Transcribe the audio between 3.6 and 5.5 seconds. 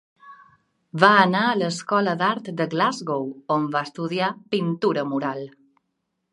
va estudiar pintura mural.